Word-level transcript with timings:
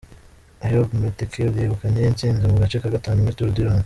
Eyob 0.65 0.89
Metkel 1.01 1.51
yegukanye 1.61 1.99
intsinzi 2.11 2.43
mu 2.51 2.55
gace 2.61 2.77
ka 2.81 2.93
gatanu 2.95 3.23
muri 3.23 3.37
Tour 3.37 3.51
du 3.53 3.61
Rwanda. 3.67 3.79